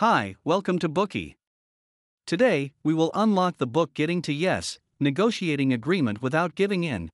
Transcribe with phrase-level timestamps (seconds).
[0.00, 1.36] Hi, welcome to Bookey.
[2.26, 7.10] Today, we will unlock the book Getting to Yes Negotiating Agreement Without Giving In.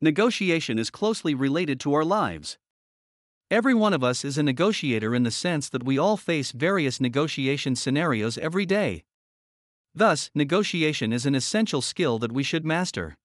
[0.00, 2.56] Negotiation is closely related to our lives.
[3.50, 7.00] Every one of us is a negotiator in the sense that we all face various
[7.00, 9.02] negotiation scenarios every day.
[9.92, 13.16] Thus, negotiation is an essential skill that we should master.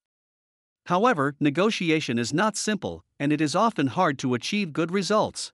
[0.87, 5.53] However, negotiation is not simple, and it is often hard to achieve good results.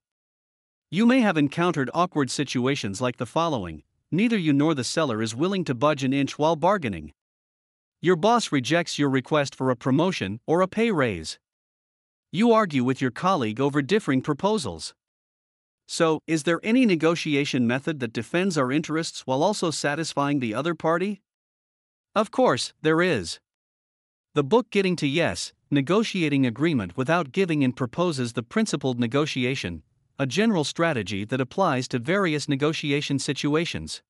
[0.92, 5.36] You may have encountered awkward situations like the following neither you nor the seller is
[5.36, 7.14] willing to budge an inch while bargaining.
[8.02, 11.38] Your boss rejects your request for a promotion or a pay raise.
[12.32, 14.96] You argue with your colleague over differing proposals.
[15.88, 20.74] So, is there any negotiation method that defends our interests while also satisfying the other
[20.74, 21.22] party?
[22.16, 23.40] Of course, there is.
[24.34, 29.84] The book Getting to Yes Negotiating Agreement Without Giving In proposes the principled negotiation,
[30.20, 34.04] a general strategy that applies to various negotiation situations.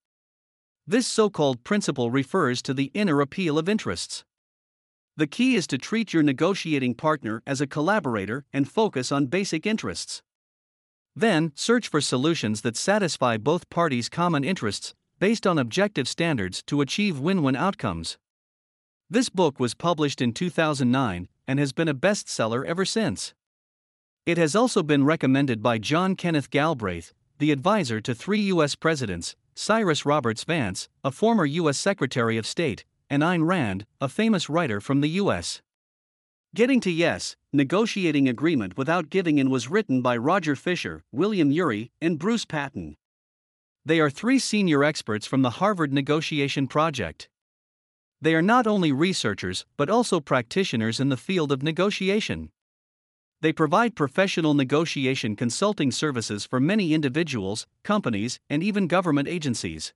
[0.87, 4.25] This so called principle refers to the inner appeal of interests.
[5.15, 9.67] The key is to treat your negotiating partner as a collaborator and focus on basic
[9.67, 10.23] interests.
[11.15, 16.81] Then, search for solutions that satisfy both parties' common interests, based on objective standards to
[16.81, 18.17] achieve win win outcomes.
[19.11, 23.35] This book was published in 2009 and has been a bestseller ever since.
[24.25, 28.75] It has also been recommended by John Kenneth Galbraith, the advisor to three U.S.
[28.75, 31.77] presidents Cyrus Roberts Vance, a former U.S.
[31.77, 35.61] Secretary of State, and Ayn Rand, a famous writer from the U.S.
[36.55, 41.91] Getting to Yes, Negotiating Agreement Without Giving In was written by Roger Fisher, William Ury,
[42.01, 42.97] and Bruce Patton.
[43.85, 47.29] They are three senior experts from the Harvard Negotiation Project.
[48.21, 52.51] They are not only researchers but also practitioners in the field of negotiation.
[53.41, 59.93] They provide professional negotiation consulting services for many individuals, companies, and even government agencies.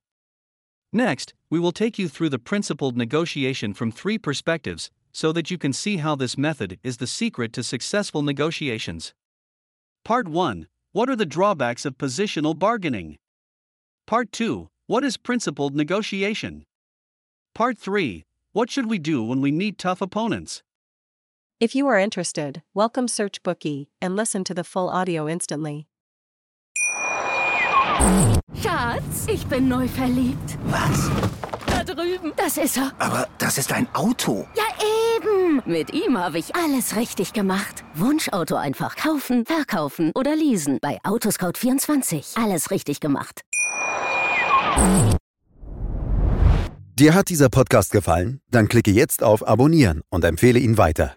[0.92, 5.58] Next, we will take you through the principled negotiation from three perspectives so that you
[5.58, 9.12] can see how this method is the secret to successful negotiations.
[10.04, 13.18] Part 1 What are the drawbacks of positional bargaining?
[14.06, 16.64] Part 2 What is principled negotiation?
[17.54, 20.62] Part 3 What should we do when we meet tough opponents?
[21.64, 25.86] If you are interested, welcome Search Bookie and listen to the full audio instantly.
[28.60, 30.58] Schatz, ich bin neu verliebt.
[30.66, 31.08] Was?
[31.66, 32.34] Da drüben.
[32.36, 32.92] Das ist er.
[32.98, 34.46] Aber das ist ein Auto.
[34.54, 34.64] Ja,
[35.16, 35.62] eben.
[35.64, 37.82] Mit ihm habe ich alles richtig gemacht.
[37.94, 40.80] Wunschauto einfach kaufen, verkaufen oder leasen.
[40.82, 42.44] Bei Autoscout24.
[42.44, 43.40] Alles richtig gemacht.
[46.98, 48.42] Dir hat dieser Podcast gefallen?
[48.50, 51.16] Dann klicke jetzt auf Abonnieren und empfehle ihn weiter.